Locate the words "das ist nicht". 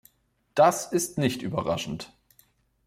0.55-1.43